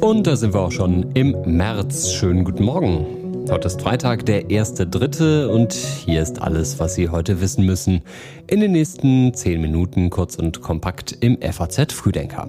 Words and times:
Und 0.00 0.26
da 0.26 0.36
sind 0.36 0.54
wir 0.54 0.60
auch 0.60 0.72
schon 0.72 1.12
im 1.12 1.36
März. 1.44 2.12
Schönen 2.12 2.44
guten 2.44 2.64
Morgen. 2.64 3.46
Heute 3.50 3.66
ist 3.66 3.82
Freitag, 3.82 4.24
der 4.24 4.48
erste 4.48 4.86
Dritte 4.86 5.50
und 5.50 5.74
hier 5.74 6.22
ist 6.22 6.40
alles, 6.40 6.78
was 6.78 6.94
Sie 6.94 7.10
heute 7.10 7.42
wissen 7.42 7.66
müssen. 7.66 8.00
In 8.46 8.60
den 8.60 8.72
nächsten 8.72 9.34
zehn 9.34 9.60
Minuten 9.60 10.08
kurz 10.08 10.36
und 10.36 10.62
kompakt 10.62 11.14
im 11.20 11.38
FAZ 11.42 11.92
Frühdenker. 11.92 12.48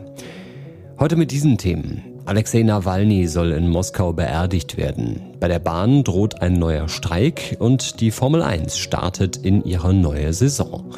Heute 0.98 1.18
mit 1.18 1.32
diesen 1.32 1.58
Themen. 1.58 2.02
Alexei 2.24 2.64
Nawalny 2.64 3.28
soll 3.28 3.52
in 3.52 3.68
Moskau 3.68 4.14
beerdigt 4.14 4.78
werden. 4.78 5.20
Bei 5.42 5.50
der 5.50 5.60
Bahn 5.60 6.06
droht 6.06 6.42
ein 6.42 6.54
neuer 6.54 6.88
Streik 6.88 7.58
und 7.60 8.00
die 8.00 8.12
Formel 8.12 8.42
1 8.42 8.78
startet 8.78 9.36
in 9.36 9.66
ihre 9.66 9.94
neue 9.94 10.32
Saison. 10.32 10.94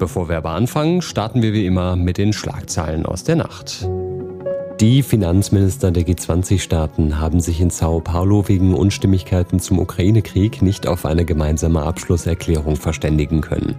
Bevor 0.00 0.30
wir 0.30 0.38
aber 0.38 0.52
anfangen, 0.52 1.02
starten 1.02 1.42
wir 1.42 1.52
wie 1.52 1.66
immer 1.66 1.94
mit 1.94 2.16
den 2.16 2.32
Schlagzeilen 2.32 3.04
aus 3.04 3.22
der 3.22 3.36
Nacht. 3.36 3.86
Die 4.80 5.02
Finanzminister 5.02 5.90
der 5.90 6.04
G20-Staaten 6.04 7.20
haben 7.20 7.40
sich 7.40 7.60
in 7.60 7.68
Sao 7.68 8.00
Paulo 8.00 8.48
wegen 8.48 8.72
Unstimmigkeiten 8.72 9.60
zum 9.60 9.78
Ukraine-Krieg 9.78 10.62
nicht 10.62 10.86
auf 10.86 11.04
eine 11.04 11.26
gemeinsame 11.26 11.82
Abschlusserklärung 11.82 12.76
verständigen 12.76 13.42
können. 13.42 13.76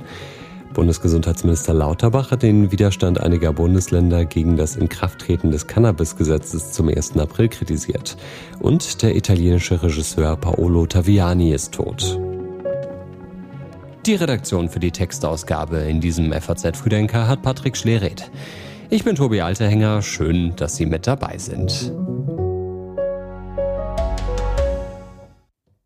Bundesgesundheitsminister 0.75 1.73
Lauterbach 1.73 2.29
hat 2.29 2.43
den 2.43 2.71
Widerstand 2.71 3.19
einiger 3.19 3.51
Bundesländer 3.51 4.23
gegen 4.23 4.57
das 4.57 4.75
Inkrafttreten 4.75 5.49
des 5.49 5.65
Cannabis-Gesetzes 5.65 6.71
zum 6.71 6.89
1. 6.89 7.17
April 7.17 7.49
kritisiert. 7.49 8.15
Und 8.59 9.01
der 9.01 9.15
italienische 9.15 9.81
Regisseur 9.81 10.37
Paolo 10.37 10.85
Taviani 10.85 11.51
ist 11.51 11.73
tot. 11.73 12.19
Die 14.07 14.15
Redaktion 14.15 14.67
für 14.67 14.79
die 14.79 14.89
Textausgabe 14.89 15.77
in 15.77 16.01
diesem 16.01 16.33
FAZ 16.33 16.75
Früdenker 16.75 17.27
hat 17.27 17.43
Patrick 17.43 17.77
Schleret. 17.77 18.31
Ich 18.89 19.03
bin 19.03 19.15
Tobi 19.15 19.41
Alterhänger, 19.41 20.01
schön, 20.01 20.55
dass 20.55 20.75
Sie 20.75 20.87
mit 20.87 21.05
dabei 21.05 21.37
sind. 21.37 21.93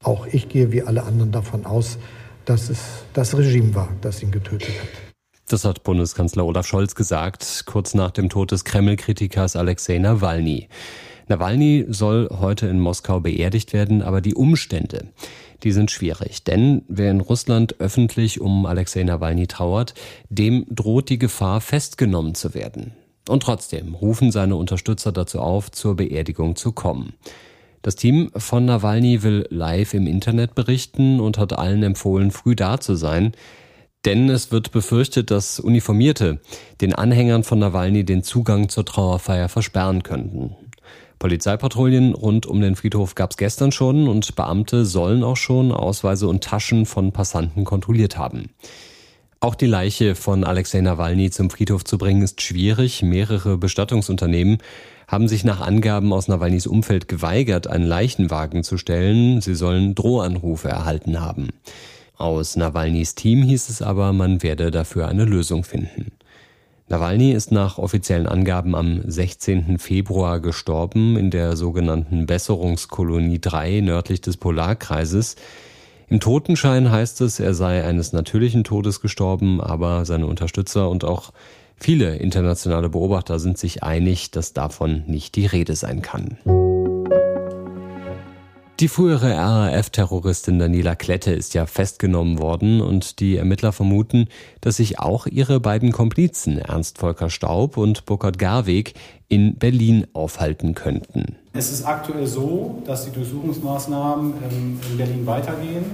Auch 0.02 0.28
ich 0.28 0.48
gehe 0.48 0.72
wie 0.72 0.82
alle 0.82 1.04
anderen 1.04 1.34
davon 1.34 1.66
aus, 1.66 1.98
dass 2.46 2.70
es 2.70 2.80
das 3.12 3.38
Regime 3.38 3.76
war, 3.76 3.90
das 4.00 4.24
ihn 4.24 4.32
getötet 4.32 4.70
hat. 4.70 4.88
Das 5.50 5.66
hat 5.66 5.84
Bundeskanzler 5.84 6.46
Olaf 6.46 6.66
Scholz 6.66 6.96
gesagt, 6.96 7.64
kurz 7.66 7.96
nach 7.96 8.12
dem 8.12 8.30
Tod 8.30 8.52
des 8.52 8.64
Kreml-Kritikers 8.64 9.58
Alexei 9.58 9.98
Nawalny. 9.98 10.70
Nawalny 11.28 11.86
soll 11.90 12.30
heute 12.32 12.68
in 12.68 12.80
Moskau 12.80 13.20
beerdigt 13.20 13.74
werden, 13.74 14.02
aber 14.02 14.22
die 14.22 14.36
Umstände, 14.36 15.08
die 15.66 15.72
sind 15.72 15.92
schwierig. 15.92 16.44
Denn 16.44 16.84
wer 16.88 17.12
in 17.12 17.20
Russland 17.20 17.80
öffentlich 17.80 18.40
um 18.40 18.66
Alexei 18.66 19.04
Nawalny 19.04 19.48
trauert, 19.48 19.96
dem 20.30 20.66
droht 20.70 21.10
die 21.10 21.20
Gefahr, 21.20 21.60
festgenommen 21.60 22.36
zu 22.36 22.54
werden. 22.54 22.94
Und 23.28 23.44
trotzdem 23.44 23.96
rufen 23.96 24.32
seine 24.32 24.56
Unterstützer 24.56 25.12
dazu 25.12 25.40
auf, 25.42 25.72
zur 25.72 25.96
Beerdigung 25.96 26.56
zu 26.56 26.72
kommen. 26.72 27.14
Das 27.82 27.96
Team 27.96 28.32
von 28.36 28.66
Nawalny 28.66 29.24
will 29.24 29.48
live 29.50 29.94
im 29.96 30.08
Internet 30.08 30.56
berichten 30.56 31.20
und 31.20 31.38
hat 31.38 31.54
allen 31.54 31.84
empfohlen, 31.84 32.32
früh 32.32 32.56
da 32.56 32.80
zu 32.80 32.96
sein. 32.96 33.34
Denn 34.06 34.30
es 34.30 34.52
wird 34.52 34.72
befürchtet, 34.72 35.32
dass 35.32 35.60
Uniformierte 35.60 36.40
den 36.80 36.94
Anhängern 36.94 37.44
von 37.44 37.58
Nawalny 37.58 38.04
den 38.06 38.22
Zugang 38.22 38.70
zur 38.70 38.86
Trauerfeier 38.86 39.50
versperren 39.50 40.04
könnten. 40.04 40.56
Polizeipatrouillen 41.26 42.14
rund 42.14 42.46
um 42.46 42.62
den 42.62 42.76
Friedhof 42.76 43.16
gab 43.16 43.32
es 43.32 43.38
gestern 43.38 43.72
schon 43.72 44.08
und 44.08 44.36
Beamte 44.36 44.86
sollen 44.86 45.24
auch 45.24 45.38
schon 45.38 45.72
Ausweise 45.72 46.28
und 46.28 46.44
Taschen 46.44 46.86
von 46.86 47.14
Passanten 47.14 47.64
kontrolliert 47.64 48.16
haben. 48.16 48.52
Auch 49.40 49.56
die 49.56 49.66
Leiche 49.66 50.14
von 50.14 50.44
Alexei 50.44 50.82
Nawalny 50.82 51.32
zum 51.32 51.50
Friedhof 51.50 51.84
zu 51.84 51.98
bringen 51.98 52.22
ist 52.22 52.44
schwierig. 52.44 53.02
Mehrere 53.02 53.58
Bestattungsunternehmen 53.58 54.60
haben 55.08 55.28
sich 55.28 55.44
nach 55.44 55.62
Angaben 55.62 56.14
aus 56.14 56.28
Nawalnys 56.28 56.68
Umfeld 56.68 57.08
geweigert, 57.08 57.66
einen 57.66 57.88
Leichenwagen 57.88 58.64
zu 58.64 58.78
stellen. 58.78 59.42
Sie 59.42 59.56
sollen 59.56 59.96
Drohanrufe 59.96 60.70
erhalten 60.70 61.22
haben. 61.22 61.50
Aus 62.18 62.56
Nawalnys 62.56 63.16
Team 63.16 63.42
hieß 63.42 63.70
es 63.70 63.82
aber, 63.82 64.14
man 64.14 64.44
werde 64.44 64.70
dafür 64.70 65.08
eine 65.08 65.26
Lösung 65.26 65.64
finden. 65.64 66.12
Nawalny 66.88 67.32
ist 67.32 67.52
nach 67.52 67.80
offiziellen 67.80 68.28
Angaben 68.28 68.76
am 68.76 69.02
16. 69.04 69.80
Februar 69.80 70.40
gestorben 70.40 71.18
in 71.18 71.32
der 71.32 71.56
sogenannten 71.56 72.28
Besserungskolonie 72.28 73.40
3 73.40 73.82
nördlich 73.82 74.22
des 74.22 74.38
Polarkreises. 74.38 75.36
Im 76.10 76.20
Totenschein 76.20 76.92
heißt 76.92 77.22
es, 77.22 77.40
er 77.40 77.56
sei 77.56 77.84
eines 77.84 78.14
natürlichen 78.14 78.64
Todes 78.64 79.02
gestorben, 79.02 79.62
aber 79.62 80.06
seine 80.06 80.28
Unterstützer 80.28 80.88
und 80.92 81.04
auch 81.04 81.34
viele 81.76 82.18
internationale 82.18 82.90
Beobachter 82.90 83.40
sind 83.40 83.58
sich 83.58 83.82
einig, 83.82 84.30
dass 84.30 84.54
davon 84.54 85.06
nicht 85.08 85.36
die 85.36 85.48
Rede 85.48 85.76
sein 85.76 86.04
kann. 86.04 86.38
Die 88.82 88.90
frühere 88.90 89.38
RAF-Terroristin 89.38 90.60
Daniela 90.60 90.96
Klette 90.96 91.32
ist 91.32 91.54
ja 91.54 91.66
festgenommen 91.66 92.40
worden 92.40 92.82
und 92.82 93.22
die 93.22 93.38
Ermittler 93.38 93.72
vermuten, 93.72 94.28
dass 94.60 94.76
sich 94.76 95.00
auch 95.00 95.28
ihre 95.28 95.62
beiden 95.62 95.94
Komplizen 95.94 96.58
Ernst 96.58 96.98
Volker 96.98 97.30
Staub 97.30 97.78
und 97.78 98.06
Burkhard 98.06 98.38
Garweg 98.38 98.94
in 99.30 99.56
Berlin 99.56 100.08
aufhalten 100.12 100.76
könnten. 100.76 101.38
Es 101.54 101.72
ist 101.72 101.86
aktuell 101.86 102.28
so, 102.28 102.84
dass 102.86 103.06
die 103.06 103.12
Durchsuchungsmaßnahmen 103.12 104.34
ähm, 104.44 104.80
in 104.92 104.98
Berlin 104.98 105.26
weitergehen. 105.26 105.86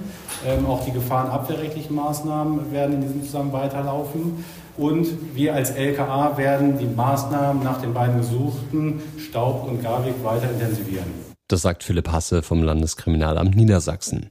Ähm, 0.44 0.66
auch 0.66 0.84
die 0.84 0.92
gefahrenabwehrrechtlichen 0.92 1.96
Maßnahmen 1.96 2.72
werden 2.72 2.96
in 2.96 3.02
diesem 3.02 3.24
Zusammenhang 3.24 3.62
weiterlaufen. 3.62 4.44
Und 4.76 5.08
wir 5.36 5.54
als 5.54 5.70
LKA 5.70 6.36
werden 6.36 6.80
die 6.80 6.88
Maßnahmen 6.88 7.62
nach 7.64 7.80
den 7.80 7.94
beiden 7.94 8.18
Gesuchten 8.18 9.04
Staub 9.20 9.70
und 9.70 9.84
Garweg 9.84 10.16
weiter 10.24 10.50
intensivieren. 10.50 11.31
Das 11.52 11.64
sagt 11.64 11.84
Philipp 11.84 12.10
Hasse 12.10 12.44
vom 12.44 12.64
Landeskriminalamt 12.64 13.58
Niedersachsen. 13.58 14.30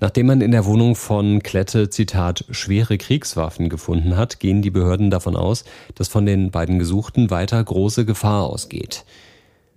Nachdem 0.00 0.26
man 0.26 0.42
in 0.42 0.50
der 0.50 0.66
Wohnung 0.66 0.96
von 0.96 1.42
Klette, 1.42 1.88
Zitat, 1.88 2.44
schwere 2.50 2.98
Kriegswaffen 2.98 3.70
gefunden 3.70 4.18
hat, 4.18 4.38
gehen 4.38 4.60
die 4.60 4.70
Behörden 4.70 5.10
davon 5.10 5.34
aus, 5.34 5.64
dass 5.94 6.08
von 6.08 6.26
den 6.26 6.50
beiden 6.50 6.78
Gesuchten 6.78 7.30
weiter 7.30 7.64
große 7.64 8.04
Gefahr 8.04 8.42
ausgeht. 8.42 9.06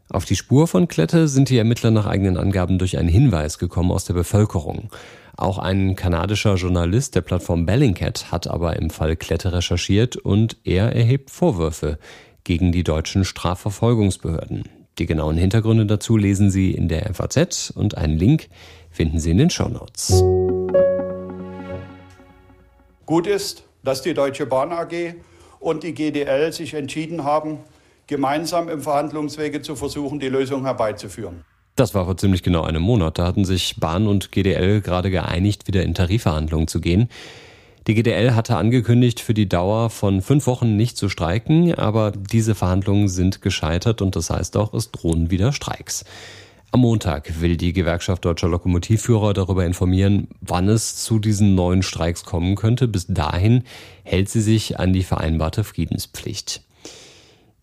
Auf 0.10 0.26
die 0.26 0.36
Spur 0.36 0.68
von 0.68 0.90
Klette 0.90 1.30
sind 1.30 1.48
die 1.48 1.58
Ermittler 1.58 1.92
nach 1.92 2.08
eigenen 2.08 2.36
Angaben 2.36 2.78
durch 2.78 2.98
einen 2.98 3.08
Hinweis 3.08 3.58
gekommen 3.58 3.92
aus 3.92 4.04
der 4.04 4.16
Bevölkerung. 4.16 4.90
Auch 5.38 5.60
ein 5.60 5.96
kanadischer 5.96 6.56
Journalist 6.56 7.16
der 7.16 7.22
Plattform 7.22 7.66
Bellingcat 7.66 8.34
hat 8.34 8.48
aber 8.48 8.76
im 8.76 8.90
Fall 8.90 9.16
Klette 9.16 9.54
recherchiert 9.54 10.18
und 10.18 10.58
er 10.66 10.94
erhebt 10.94 11.30
Vorwürfe 11.30 12.00
gegen 12.44 12.74
die 12.74 12.84
deutschen 12.84 13.24
Strafverfolgungsbehörden. 13.24 14.64
Die 14.98 15.06
genauen 15.06 15.36
Hintergründe 15.36 15.86
dazu 15.86 16.16
lesen 16.16 16.50
Sie 16.50 16.72
in 16.72 16.88
der 16.88 17.14
FAZ 17.14 17.74
und 17.76 17.98
einen 17.98 18.18
Link 18.18 18.48
finden 18.92 19.20
Sie 19.20 19.32
in 19.32 19.38
den 19.38 19.50
Shownotes. 19.50 20.24
Gut 23.06 23.28
ist, 23.28 23.64
dass 23.84 24.02
die 24.02 24.14
Deutsche 24.14 24.46
Bahn 24.46 24.72
AG 24.72 25.16
und 25.60 25.84
die 25.84 25.94
GDL 25.94 26.54
sich 26.54 26.74
entschieden 26.74 27.26
haben, 27.26 27.60
gemeinsam 28.08 28.70
im 28.70 28.82
Verhandlungswege 28.82 29.62
zu 29.62 29.76
versuchen, 29.76 30.20
die 30.20 30.30
Lösung 30.30 30.64
herbeizuführen. 30.64 31.44
Das 31.76 31.94
war 31.94 32.06
vor 32.06 32.16
ziemlich 32.16 32.42
genau 32.42 32.64
einem 32.64 32.82
Monat. 32.82 33.20
Da 33.20 33.26
hatten 33.26 33.44
sich 33.44 33.76
Bahn 33.78 34.08
und 34.08 34.32
GDL 34.32 34.80
gerade 34.80 35.12
geeinigt, 35.12 35.68
wieder 35.68 35.84
in 35.84 35.94
Tarifverhandlungen 35.94 36.70
zu 36.70 36.80
gehen. 36.80 37.10
Die 37.88 37.94
GDL 37.94 38.34
hatte 38.34 38.58
angekündigt, 38.58 39.20
für 39.20 39.36
die 39.36 39.48
Dauer 39.48 39.92
von 39.92 40.24
fünf 40.24 40.48
Wochen 40.48 40.76
nicht 40.76 40.98
zu 40.98 41.08
streiken, 41.08 41.76
aber 41.76 42.12
diese 42.12 42.56
Verhandlungen 42.56 43.08
sind 43.10 43.44
gescheitert 43.44 44.02
und 44.02 44.16
das 44.16 44.32
heißt 44.32 44.58
auch, 44.58 44.74
es 44.74 44.90
drohen 44.90 45.30
wieder 45.30 45.54
Streiks. 45.54 46.04
Am 46.72 46.80
Montag 46.80 47.42
will 47.42 47.58
die 47.58 47.74
Gewerkschaft 47.74 48.26
deutscher 48.26 48.50
Lokomotivführer 48.50 49.34
darüber 49.34 49.66
informieren, 49.66 50.28
wann 50.42 50.68
es 50.68 50.96
zu 50.96 51.20
diesen 51.20 51.54
neuen 51.54 51.84
Streiks 51.84 52.26
kommen 52.26 52.56
könnte. 52.56 52.88
Bis 52.88 53.06
dahin 53.08 53.64
hält 54.04 54.30
sie 54.30 54.42
sich 54.42 54.80
an 54.80 54.92
die 54.92 55.04
vereinbarte 55.04 55.64
Friedenspflicht. 55.64 56.64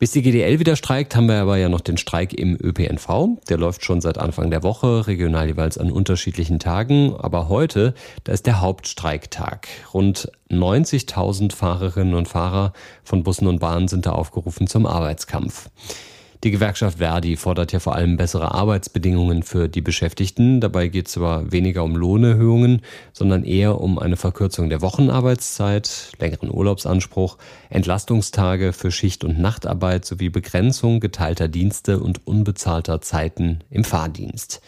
Bis 0.02 0.10
die 0.10 0.22
GDL 0.22 0.58
wieder 0.58 0.74
streikt, 0.74 1.14
haben 1.14 1.28
wir 1.28 1.36
aber 1.36 1.58
ja 1.58 1.68
noch 1.68 1.80
den 1.80 1.96
Streik 1.96 2.34
im 2.34 2.58
ÖPNV. 2.60 3.38
Der 3.48 3.56
läuft 3.56 3.84
schon 3.84 4.00
seit 4.00 4.18
Anfang 4.18 4.50
der 4.50 4.64
Woche, 4.64 5.06
regional 5.06 5.46
jeweils 5.46 5.78
an 5.78 5.92
unterschiedlichen 5.92 6.58
Tagen. 6.58 7.14
Aber 7.16 7.48
heute, 7.48 7.94
da 8.24 8.32
ist 8.32 8.46
der 8.46 8.60
Hauptstreiktag. 8.60 9.68
Rund 9.94 10.32
90.000 10.50 11.54
Fahrerinnen 11.54 12.14
und 12.14 12.26
Fahrer 12.26 12.72
von 13.04 13.22
Bussen 13.22 13.46
und 13.46 13.60
Bahnen 13.60 13.86
sind 13.86 14.04
da 14.04 14.10
aufgerufen 14.10 14.66
zum 14.66 14.86
Arbeitskampf. 14.86 15.70
Die 16.44 16.50
Gewerkschaft 16.50 16.98
Verdi 16.98 17.36
fordert 17.36 17.70
ja 17.70 17.78
vor 17.78 17.94
allem 17.94 18.16
bessere 18.16 18.52
Arbeitsbedingungen 18.52 19.44
für 19.44 19.68
die 19.68 19.80
Beschäftigten. 19.80 20.60
Dabei 20.60 20.88
geht 20.88 21.06
es 21.06 21.16
aber 21.16 21.52
weniger 21.52 21.84
um 21.84 21.94
Lohnerhöhungen, 21.94 22.82
sondern 23.12 23.44
eher 23.44 23.80
um 23.80 24.00
eine 24.00 24.16
Verkürzung 24.16 24.68
der 24.68 24.82
Wochenarbeitszeit, 24.82 26.10
längeren 26.18 26.50
Urlaubsanspruch, 26.50 27.38
Entlastungstage 27.70 28.72
für 28.72 28.90
Schicht- 28.90 29.22
und 29.22 29.38
Nachtarbeit 29.38 30.04
sowie 30.04 30.30
Begrenzung 30.30 30.98
geteilter 30.98 31.46
Dienste 31.46 32.00
und 32.00 32.26
unbezahlter 32.26 33.00
Zeiten 33.00 33.60
im 33.70 33.84
Fahrdienst. 33.84 34.62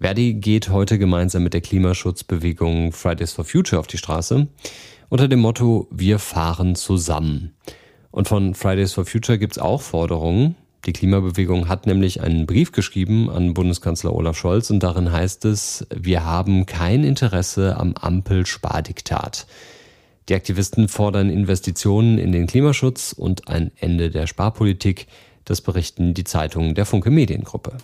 Verdi 0.00 0.34
geht 0.34 0.70
heute 0.70 0.98
gemeinsam 0.98 1.44
mit 1.44 1.54
der 1.54 1.60
Klimaschutzbewegung 1.60 2.90
Fridays 2.90 3.32
for 3.32 3.44
Future 3.44 3.78
auf 3.78 3.86
die 3.86 3.98
Straße 3.98 4.48
unter 5.08 5.28
dem 5.28 5.38
Motto 5.38 5.86
Wir 5.92 6.18
fahren 6.18 6.74
zusammen. 6.74 7.52
Und 8.10 8.26
von 8.26 8.54
Fridays 8.54 8.92
for 8.92 9.04
Future 9.04 9.38
gibt 9.38 9.52
es 9.52 9.58
auch 9.58 9.82
Forderungen. 9.82 10.56
Die 10.86 10.94
Klimabewegung 10.94 11.68
hat 11.68 11.86
nämlich 11.86 12.22
einen 12.22 12.46
Brief 12.46 12.72
geschrieben 12.72 13.28
an 13.28 13.52
Bundeskanzler 13.52 14.14
Olaf 14.14 14.38
Scholz 14.38 14.70
und 14.70 14.82
darin 14.82 15.12
heißt 15.12 15.44
es, 15.44 15.86
wir 15.94 16.24
haben 16.24 16.64
kein 16.64 17.04
Interesse 17.04 17.76
am 17.76 17.94
Ampel-Spardiktat. 17.94 19.46
Die 20.30 20.34
Aktivisten 20.34 20.88
fordern 20.88 21.28
Investitionen 21.28 22.16
in 22.16 22.32
den 22.32 22.46
Klimaschutz 22.46 23.12
und 23.12 23.48
ein 23.48 23.72
Ende 23.78 24.10
der 24.10 24.26
Sparpolitik. 24.26 25.06
Das 25.44 25.60
berichten 25.60 26.14
die 26.14 26.24
Zeitungen 26.24 26.74
der 26.74 26.86
Funke 26.86 27.10
Mediengruppe. 27.10 27.76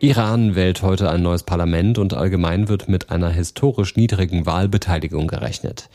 Iran 0.00 0.56
wählt 0.56 0.82
heute 0.82 1.10
ein 1.10 1.22
neues 1.22 1.42
Parlament 1.42 1.98
und 1.98 2.14
allgemein 2.14 2.68
wird 2.68 2.88
mit 2.88 3.10
einer 3.10 3.28
historisch 3.28 3.96
niedrigen 3.96 4.46
Wahlbeteiligung 4.46 5.28
gerechnet. 5.28 5.90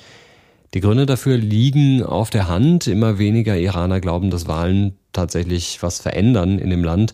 Die 0.74 0.82
Gründe 0.82 1.06
dafür 1.06 1.38
liegen 1.38 2.04
auf 2.04 2.30
der 2.30 2.48
Hand. 2.48 2.88
Immer 2.88 3.18
weniger 3.18 3.58
Iraner 3.58 4.02
glauben, 4.02 4.30
dass 4.30 4.48
Wahlen 4.48 4.98
tatsächlich 5.14 5.82
was 5.82 6.00
verändern 6.00 6.60
in 6.60 6.70
dem 6.70 6.84
Land. 6.84 7.14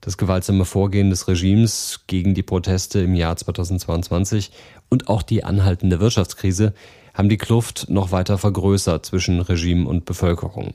Das 0.00 0.16
gewaltsame 0.16 0.64
Vorgehen 0.64 1.10
des 1.10 1.26
Regimes 1.26 2.04
gegen 2.06 2.34
die 2.34 2.42
Proteste 2.42 3.00
im 3.00 3.14
Jahr 3.14 3.36
2022 3.36 4.52
und 4.88 5.08
auch 5.08 5.22
die 5.22 5.44
anhaltende 5.44 6.00
Wirtschaftskrise 6.00 6.72
haben 7.14 7.28
die 7.28 7.36
Kluft 7.36 7.86
noch 7.88 8.12
weiter 8.12 8.38
vergrößert 8.38 9.04
zwischen 9.04 9.40
Regime 9.40 9.88
und 9.88 10.04
Bevölkerung. 10.04 10.74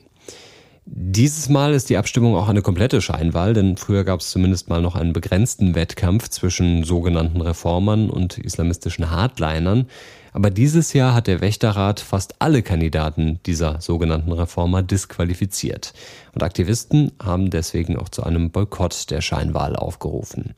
Dieses 0.86 1.48
Mal 1.48 1.72
ist 1.72 1.88
die 1.88 1.96
Abstimmung 1.96 2.36
auch 2.36 2.48
eine 2.48 2.60
komplette 2.60 3.00
Scheinwahl, 3.00 3.54
denn 3.54 3.78
früher 3.78 4.04
gab 4.04 4.20
es 4.20 4.30
zumindest 4.30 4.68
mal 4.68 4.82
noch 4.82 4.96
einen 4.96 5.14
begrenzten 5.14 5.74
Wettkampf 5.74 6.28
zwischen 6.28 6.84
sogenannten 6.84 7.40
Reformern 7.40 8.10
und 8.10 8.36
islamistischen 8.36 9.10
Hardlinern. 9.10 9.86
Aber 10.34 10.50
dieses 10.50 10.92
Jahr 10.92 11.14
hat 11.14 11.26
der 11.26 11.40
Wächterrat 11.40 12.00
fast 12.00 12.34
alle 12.40 12.62
Kandidaten 12.62 13.40
dieser 13.46 13.80
sogenannten 13.80 14.32
Reformer 14.32 14.82
disqualifiziert. 14.82 15.94
Und 16.34 16.42
Aktivisten 16.42 17.12
haben 17.22 17.48
deswegen 17.48 17.96
auch 17.96 18.10
zu 18.10 18.22
einem 18.22 18.50
Boykott 18.50 19.10
der 19.10 19.22
Scheinwahl 19.22 19.76
aufgerufen. 19.76 20.54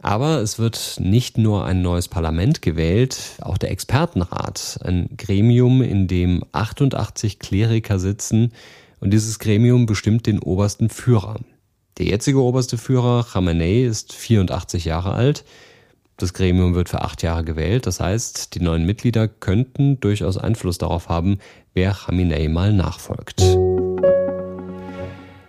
Aber 0.00 0.40
es 0.40 0.58
wird 0.58 0.96
nicht 0.98 1.38
nur 1.38 1.64
ein 1.64 1.80
neues 1.80 2.08
Parlament 2.08 2.60
gewählt, 2.60 3.38
auch 3.40 3.56
der 3.56 3.70
Expertenrat, 3.70 4.80
ein 4.82 5.10
Gremium, 5.16 5.80
in 5.80 6.08
dem 6.08 6.42
88 6.52 7.38
Kleriker 7.38 7.98
sitzen, 7.98 8.52
und 9.04 9.10
dieses 9.10 9.38
Gremium 9.38 9.84
bestimmt 9.84 10.26
den 10.26 10.38
obersten 10.38 10.88
Führer. 10.88 11.38
Der 11.98 12.06
jetzige 12.06 12.40
oberste 12.42 12.78
Führer, 12.78 13.24
Khamenei, 13.30 13.82
ist 13.82 14.14
84 14.14 14.86
Jahre 14.86 15.12
alt. 15.12 15.44
Das 16.16 16.32
Gremium 16.32 16.74
wird 16.74 16.88
für 16.88 17.02
acht 17.02 17.22
Jahre 17.22 17.44
gewählt. 17.44 17.86
Das 17.86 18.00
heißt, 18.00 18.54
die 18.54 18.60
neuen 18.60 18.86
Mitglieder 18.86 19.28
könnten 19.28 20.00
durchaus 20.00 20.38
Einfluss 20.38 20.78
darauf 20.78 21.10
haben, 21.10 21.38
wer 21.74 21.92
Khamenei 21.92 22.48
mal 22.48 22.72
nachfolgt. 22.72 23.42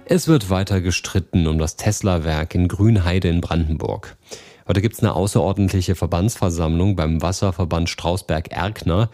Es 0.04 0.28
wird 0.28 0.50
weiter 0.50 0.82
gestritten 0.82 1.48
um 1.48 1.58
das 1.58 1.78
Tesla-Werk 1.78 2.56
in 2.56 2.68
Grünheide 2.68 3.30
in 3.30 3.40
Brandenburg. 3.40 4.18
Heute 4.68 4.82
gibt 4.82 4.96
es 4.96 5.00
eine 5.00 5.14
außerordentliche 5.14 5.96
Verbandsversammlung 5.96 6.98
beim 6.98 7.22
Wasserverband 7.22 7.90
Strausberg-Erkner. 7.90 9.10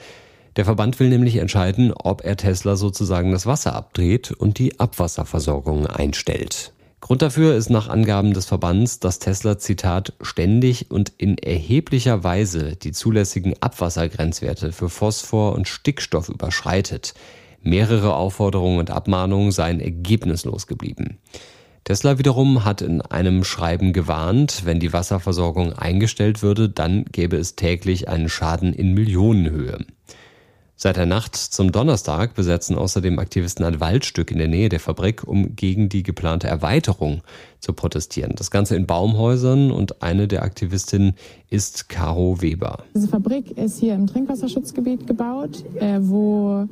Der 0.58 0.66
Verband 0.66 1.00
will 1.00 1.10
nämlich 1.10 1.38
entscheiden, 1.38 1.94
ob 1.94 2.26
er 2.26 2.36
Tesla 2.36 2.76
sozusagen 2.76 3.32
das 3.32 3.46
Wasser 3.46 3.74
abdreht 3.74 4.32
und 4.32 4.60
die 4.60 4.80
Abwasserversorgung 4.80 5.88
einstellt. 5.88 6.74
Grund 7.00 7.22
dafür 7.22 7.56
ist 7.56 7.70
nach 7.70 7.90
Angaben 7.90 8.34
des 8.34 8.46
Verbands, 8.46 9.00
dass 9.00 9.20
Tesla, 9.20 9.58
Zitat, 9.58 10.14
ständig 10.22 10.92
und 10.92 11.12
in 11.18 11.38
erheblicher 11.38 12.24
Weise 12.24 12.76
die 12.76 12.92
zulässigen 12.92 13.56
Abwassergrenzwerte 13.60 14.72
für 14.72 14.90
Phosphor 14.90 15.54
und 15.54 15.68
Stickstoff 15.68 16.30
überschreitet. 16.30 17.14
Mehrere 17.64 18.16
Aufforderungen 18.16 18.80
und 18.80 18.92
Abmahnungen 18.92 19.52
seien 19.52 19.80
ergebnislos 19.80 20.68
geblieben. 20.68 21.18
Tesla 21.86 22.20
wiederum 22.20 22.66
hat 22.66 22.82
in 22.82 23.02
einem 23.02 23.44
Schreiben 23.44 23.94
gewarnt, 23.94 24.62
wenn 24.66 24.80
die 24.80 24.94
Wasserversorgung 24.94 25.74
eingestellt 25.74 26.44
würde, 26.44 26.70
dann 26.70 27.06
gäbe 27.06 27.38
es 27.38 27.56
täglich 27.56 28.08
einen 28.10 28.30
Schaden 28.30 28.74
in 28.74 28.94
Millionenhöhe. 28.94 29.80
Seit 30.84 30.98
der 30.98 31.06
Nacht 31.06 31.36
zum 31.36 31.72
Donnerstag 31.72 32.34
besetzen 32.34 32.76
außerdem 32.76 33.20
Aktivisten 33.20 33.64
ein 33.64 33.80
Waldstück 33.80 34.32
in 34.32 34.40
der 34.40 34.48
Nähe 34.48 34.68
der 34.68 34.80
Fabrik, 34.80 35.28
um 35.28 35.56
gegen 35.56 35.90
die 35.90 36.02
geplante 36.02 36.48
Erweiterung 36.48 37.22
zu 37.60 37.74
protestieren. 37.74 38.34
Das 38.36 38.50
Ganze 38.50 38.76
in 38.76 38.88
Baumhäusern 38.88 39.70
und 39.70 40.02
eine 40.02 40.28
der 40.28 40.42
Aktivistinnen 40.42 41.14
ist 41.52 41.88
Caro 41.88 42.42
Weber. 42.42 42.80
Diese 42.96 43.08
Fabrik 43.08 43.56
ist 43.60 43.80
hier 43.80 43.94
im 43.94 44.08
Trinkwasserschutzgebiet 44.08 45.06
gebaut, 45.06 45.64
äh, 45.76 46.00
wo 46.02 46.68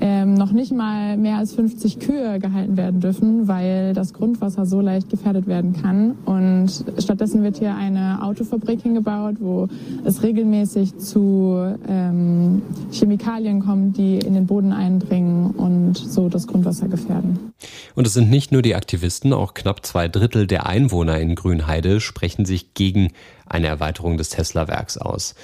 ähm, 0.00 0.11
noch 0.52 0.58
nicht 0.58 0.72
mal 0.72 1.16
mehr 1.16 1.38
als 1.38 1.54
50 1.54 1.98
Kühe 1.98 2.38
gehalten 2.38 2.76
werden 2.76 3.00
dürfen, 3.00 3.48
weil 3.48 3.94
das 3.94 4.12
Grundwasser 4.12 4.66
so 4.66 4.82
leicht 4.82 5.08
gefährdet 5.08 5.46
werden 5.46 5.80
kann. 5.80 6.12
Und 6.26 6.70
stattdessen 6.98 7.42
wird 7.42 7.58
hier 7.58 7.74
eine 7.74 8.22
Autofabrik 8.22 8.82
hingebaut, 8.82 9.36
wo 9.40 9.68
es 10.04 10.22
regelmäßig 10.22 10.98
zu 10.98 11.74
ähm, 11.88 12.60
Chemikalien 12.92 13.60
kommt, 13.60 13.96
die 13.96 14.18
in 14.18 14.34
den 14.34 14.46
Boden 14.46 14.72
eindringen 14.72 15.52
und 15.52 15.96
so 15.96 16.28
das 16.28 16.46
Grundwasser 16.46 16.88
gefährden. 16.88 17.52
Und 17.94 18.06
es 18.06 18.12
sind 18.12 18.28
nicht 18.28 18.52
nur 18.52 18.60
die 18.60 18.74
Aktivisten, 18.74 19.32
auch 19.32 19.54
knapp 19.54 19.86
zwei 19.86 20.08
Drittel 20.08 20.46
der 20.46 20.66
Einwohner 20.66 21.18
in 21.18 21.34
Grünheide 21.34 22.00
sprechen 22.00 22.44
sich 22.44 22.74
gegen 22.74 23.12
eine 23.46 23.68
Erweiterung 23.68 24.18
des 24.18 24.28
Tesla-Werks 24.28 24.98
aus. 24.98 25.34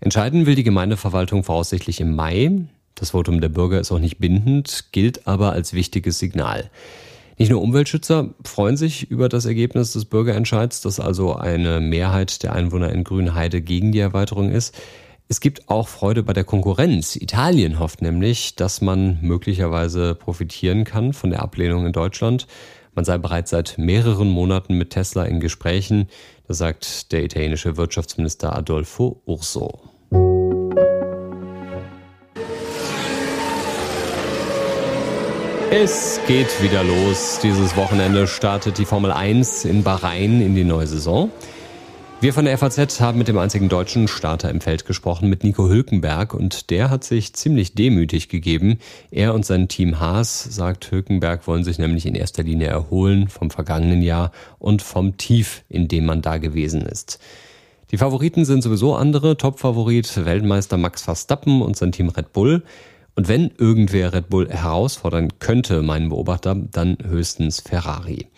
Entscheiden 0.00 0.44
will 0.44 0.54
die 0.54 0.64
Gemeindeverwaltung 0.64 1.44
voraussichtlich 1.44 2.00
im 2.00 2.14
Mai. 2.14 2.66
Das 2.94 3.10
Votum 3.10 3.40
der 3.40 3.48
Bürger 3.48 3.80
ist 3.80 3.92
auch 3.92 3.98
nicht 3.98 4.18
bindend, 4.18 4.86
gilt 4.92 5.26
aber 5.26 5.52
als 5.52 5.72
wichtiges 5.72 6.18
Signal. 6.18 6.70
Nicht 7.38 7.50
nur 7.50 7.62
Umweltschützer 7.62 8.34
freuen 8.44 8.76
sich 8.76 9.10
über 9.10 9.30
das 9.30 9.46
Ergebnis 9.46 9.94
des 9.94 10.04
Bürgerentscheids, 10.04 10.82
dass 10.82 11.00
also 11.00 11.34
eine 11.34 11.80
Mehrheit 11.80 12.42
der 12.42 12.52
Einwohner 12.52 12.92
in 12.92 13.02
Grünheide 13.02 13.62
gegen 13.62 13.92
die 13.92 13.98
Erweiterung 13.98 14.50
ist. 14.50 14.78
Es 15.28 15.40
gibt 15.40 15.70
auch 15.70 15.88
Freude 15.88 16.22
bei 16.22 16.32
der 16.32 16.44
Konkurrenz. 16.44 17.16
Italien 17.16 17.78
hofft 17.78 18.02
nämlich, 18.02 18.56
dass 18.56 18.80
man 18.80 19.18
möglicherweise 19.22 20.14
profitieren 20.14 20.84
kann 20.84 21.12
von 21.12 21.30
der 21.30 21.40
Ablehnung 21.40 21.86
in 21.86 21.92
Deutschland. 21.92 22.46
Man 22.94 23.04
sei 23.04 23.16
bereits 23.16 23.50
seit 23.50 23.78
mehreren 23.78 24.28
Monaten 24.28 24.74
mit 24.76 24.90
Tesla 24.90 25.24
in 25.24 25.40
Gesprächen, 25.40 26.08
das 26.46 26.58
sagt 26.58 27.12
der 27.12 27.24
italienische 27.24 27.76
Wirtschaftsminister 27.76 28.54
Adolfo 28.54 29.22
Urso. 29.24 29.89
Es 35.72 36.20
geht 36.26 36.60
wieder 36.64 36.82
los. 36.82 37.38
Dieses 37.40 37.76
Wochenende 37.76 38.26
startet 38.26 38.76
die 38.76 38.84
Formel 38.84 39.12
1 39.12 39.64
in 39.64 39.84
Bahrain 39.84 40.42
in 40.42 40.56
die 40.56 40.64
neue 40.64 40.88
Saison. 40.88 41.30
Wir 42.20 42.34
von 42.34 42.44
der 42.44 42.58
FAZ 42.58 43.00
haben 43.00 43.18
mit 43.18 43.28
dem 43.28 43.38
einzigen 43.38 43.68
deutschen 43.68 44.08
Starter 44.08 44.50
im 44.50 44.60
Feld 44.60 44.84
gesprochen, 44.84 45.28
mit 45.28 45.44
Nico 45.44 45.68
Hülkenberg, 45.68 46.34
und 46.34 46.70
der 46.70 46.90
hat 46.90 47.04
sich 47.04 47.34
ziemlich 47.34 47.76
demütig 47.76 48.28
gegeben. 48.28 48.80
Er 49.12 49.32
und 49.32 49.46
sein 49.46 49.68
Team 49.68 50.00
Haas, 50.00 50.42
sagt 50.42 50.90
Hülkenberg, 50.90 51.46
wollen 51.46 51.62
sich 51.62 51.78
nämlich 51.78 52.04
in 52.04 52.16
erster 52.16 52.42
Linie 52.42 52.66
erholen 52.66 53.28
vom 53.28 53.50
vergangenen 53.50 54.02
Jahr 54.02 54.32
und 54.58 54.82
vom 54.82 55.18
Tief, 55.18 55.62
in 55.68 55.86
dem 55.86 56.04
man 56.04 56.20
da 56.20 56.38
gewesen 56.38 56.82
ist. 56.82 57.20
Die 57.92 57.96
Favoriten 57.96 58.44
sind 58.44 58.62
sowieso 58.62 58.96
andere. 58.96 59.36
Topfavorit 59.36 60.24
Weltmeister 60.24 60.78
Max 60.78 61.02
Verstappen 61.02 61.62
und 61.62 61.76
sein 61.76 61.92
Team 61.92 62.08
Red 62.08 62.32
Bull. 62.32 62.64
Und 63.20 63.28
wenn 63.28 63.50
irgendwer 63.58 64.14
Red 64.14 64.30
Bull 64.30 64.48
herausfordern 64.48 65.28
könnte, 65.40 65.82
meinen 65.82 66.08
Beobachter, 66.08 66.54
dann 66.54 66.96
höchstens 67.06 67.60
Ferrari. 67.60 68.28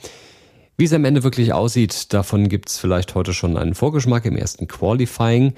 Wie 0.77 0.83
es 0.83 0.93
am 0.93 1.05
Ende 1.05 1.23
wirklich 1.23 1.53
aussieht, 1.53 2.13
davon 2.13 2.49
gibt 2.49 2.69
es 2.69 2.79
vielleicht 2.79 3.15
heute 3.15 3.33
schon 3.33 3.57
einen 3.57 3.77
Vorgeschmack 3.77 4.25
im 4.25 4.37
ersten 4.37 4.67
Qualifying. 4.67 5.53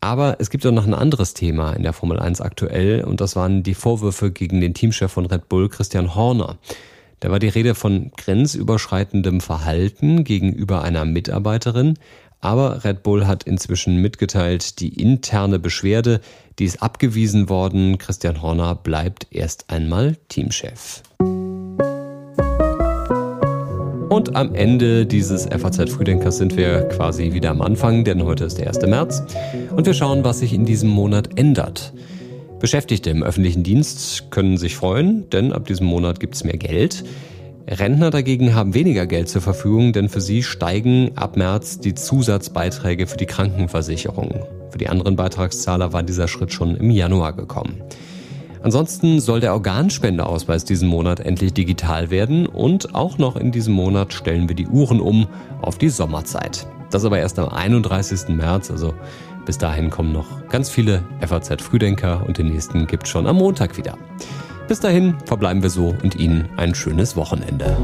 Aber 0.00 0.38
es 0.40 0.50
gibt 0.50 0.66
auch 0.66 0.72
noch 0.72 0.84
ein 0.84 0.94
anderes 0.94 1.32
Thema 1.32 1.74
in 1.74 1.84
der 1.84 1.92
Formel 1.92 2.18
1 2.18 2.40
aktuell 2.40 3.04
und 3.04 3.20
das 3.20 3.36
waren 3.36 3.62
die 3.62 3.74
Vorwürfe 3.74 4.32
gegen 4.32 4.60
den 4.60 4.74
Teamchef 4.74 5.12
von 5.12 5.26
Red 5.26 5.48
Bull, 5.48 5.68
Christian 5.68 6.16
Horner. 6.16 6.58
Da 7.20 7.30
war 7.30 7.38
die 7.38 7.46
Rede 7.46 7.76
von 7.76 8.10
grenzüberschreitendem 8.16 9.40
Verhalten 9.40 10.24
gegenüber 10.24 10.82
einer 10.82 11.04
Mitarbeiterin, 11.04 11.98
aber 12.40 12.84
Red 12.84 13.02
Bull 13.02 13.26
hat 13.26 13.44
inzwischen 13.44 13.96
mitgeteilt, 13.96 14.80
die 14.80 15.00
interne 15.00 15.58
Beschwerde, 15.58 16.20
die 16.58 16.64
ist 16.64 16.82
abgewiesen 16.82 17.48
worden. 17.48 17.98
Christian 17.98 18.42
Horner 18.42 18.74
bleibt 18.74 19.26
erst 19.30 19.70
einmal 19.70 20.16
Teamchef. 20.28 21.02
Und 24.16 24.34
am 24.34 24.54
Ende 24.54 25.04
dieses 25.04 25.46
FAZ 25.46 25.90
Frühdenkers 25.90 26.38
sind 26.38 26.56
wir 26.56 26.88
quasi 26.88 27.32
wieder 27.32 27.50
am 27.50 27.60
Anfang, 27.60 28.04
denn 28.04 28.24
heute 28.24 28.44
ist 28.44 28.56
der 28.58 28.68
1. 28.68 28.80
März. 28.86 29.22
Und 29.74 29.84
wir 29.84 29.94
schauen, 29.94 30.24
was 30.24 30.38
sich 30.38 30.54
in 30.54 30.64
diesem 30.64 30.88
Monat 30.88 31.38
ändert. 31.38 31.92
Beschäftigte 32.58 33.10
im 33.10 33.22
öffentlichen 33.22 33.62
Dienst 33.62 34.30
können 34.30 34.56
sich 34.56 34.76
freuen, 34.76 35.28
denn 35.28 35.52
ab 35.52 35.66
diesem 35.66 35.86
Monat 35.86 36.20
gibt 36.20 36.34
es 36.34 36.44
mehr 36.44 36.56
Geld. 36.56 37.04
Rentner 37.68 38.10
dagegen 38.10 38.54
haben 38.54 38.74
weniger 38.74 39.06
Geld 39.06 39.28
zur 39.28 39.42
Verfügung, 39.42 39.92
denn 39.92 40.08
für 40.08 40.20
sie 40.20 40.44
steigen 40.44 41.10
ab 41.16 41.36
März 41.36 41.80
die 41.80 41.94
Zusatzbeiträge 41.94 43.08
für 43.08 43.16
die 43.16 43.26
Krankenversicherung. 43.26 44.46
Für 44.70 44.78
die 44.78 44.88
anderen 44.88 45.16
Beitragszahler 45.16 45.92
war 45.92 46.04
dieser 46.04 46.28
Schritt 46.28 46.52
schon 46.52 46.76
im 46.76 46.90
Januar 46.90 47.32
gekommen. 47.32 47.82
Ansonsten 48.62 49.18
soll 49.18 49.40
der 49.40 49.52
Organspendeausweis 49.52 50.64
diesen 50.64 50.88
Monat 50.88 51.18
endlich 51.18 51.54
digital 51.54 52.10
werden 52.10 52.46
und 52.46 52.94
auch 52.94 53.18
noch 53.18 53.34
in 53.34 53.50
diesem 53.50 53.74
Monat 53.74 54.12
stellen 54.12 54.48
wir 54.48 54.54
die 54.54 54.68
Uhren 54.68 55.00
um 55.00 55.26
auf 55.60 55.76
die 55.76 55.88
Sommerzeit. 55.88 56.68
Das 56.90 57.04
aber 57.04 57.18
erst 57.18 57.38
am 57.40 57.48
31. 57.48 58.28
März, 58.28 58.70
also 58.70 58.94
bis 59.44 59.58
dahin 59.58 59.90
kommen 59.90 60.12
noch 60.12 60.48
ganz 60.48 60.70
viele 60.70 61.02
FAZ 61.20 61.62
Frühdenker 61.62 62.24
und 62.26 62.38
den 62.38 62.48
nächsten 62.48 62.86
gibt's 62.86 63.08
schon 63.08 63.26
am 63.26 63.36
Montag 63.36 63.76
wieder. 63.76 63.98
Bis 64.68 64.80
dahin 64.80 65.14
verbleiben 65.24 65.62
wir 65.62 65.70
so 65.70 65.94
und 66.02 66.16
Ihnen 66.16 66.48
ein 66.56 66.74
schönes 66.74 67.16
Wochenende. 67.16 67.76